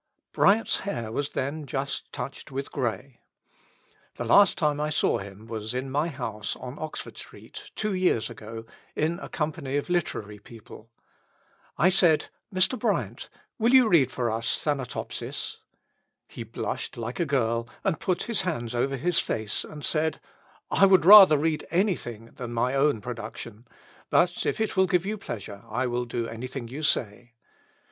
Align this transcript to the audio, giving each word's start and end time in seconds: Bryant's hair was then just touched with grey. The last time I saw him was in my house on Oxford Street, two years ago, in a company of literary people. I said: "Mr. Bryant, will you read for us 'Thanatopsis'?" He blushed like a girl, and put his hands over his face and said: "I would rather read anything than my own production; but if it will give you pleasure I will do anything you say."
Bryant's 0.31 0.77
hair 0.77 1.11
was 1.11 1.29
then 1.29 1.67
just 1.67 2.11
touched 2.11 2.51
with 2.51 2.71
grey. 2.71 3.19
The 4.15 4.25
last 4.25 4.57
time 4.57 4.79
I 4.81 4.89
saw 4.89 5.19
him 5.19 5.45
was 5.45 5.75
in 5.75 5.91
my 5.91 6.07
house 6.07 6.55
on 6.55 6.79
Oxford 6.79 7.19
Street, 7.19 7.69
two 7.75 7.93
years 7.93 8.27
ago, 8.27 8.65
in 8.95 9.19
a 9.19 9.29
company 9.29 9.77
of 9.77 9.91
literary 9.91 10.39
people. 10.39 10.89
I 11.77 11.89
said: 11.89 12.29
"Mr. 12.51 12.79
Bryant, 12.79 13.29
will 13.59 13.75
you 13.75 13.87
read 13.87 14.11
for 14.11 14.31
us 14.31 14.57
'Thanatopsis'?" 14.57 15.57
He 16.27 16.41
blushed 16.41 16.97
like 16.97 17.19
a 17.19 17.23
girl, 17.27 17.69
and 17.83 17.99
put 17.99 18.23
his 18.23 18.41
hands 18.41 18.73
over 18.73 18.95
his 18.97 19.19
face 19.19 19.63
and 19.63 19.85
said: 19.85 20.19
"I 20.71 20.87
would 20.87 21.05
rather 21.05 21.37
read 21.37 21.67
anything 21.69 22.31
than 22.37 22.53
my 22.53 22.73
own 22.73 23.01
production; 23.01 23.67
but 24.09 24.47
if 24.47 24.59
it 24.59 24.75
will 24.75 24.87
give 24.87 25.05
you 25.05 25.19
pleasure 25.19 25.61
I 25.69 25.85
will 25.85 26.05
do 26.05 26.27
anything 26.27 26.69
you 26.69 26.81
say." 26.81 27.35